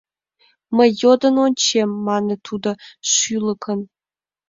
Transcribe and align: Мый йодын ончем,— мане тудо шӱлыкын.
Мый 0.75 0.89
йодын 1.01 1.35
ончем,— 1.45 1.89
мане 2.07 2.35
тудо 2.47 2.69
шӱлыкын. 3.11 3.79